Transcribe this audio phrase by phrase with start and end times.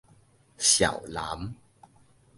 [0.57, 1.53] 召南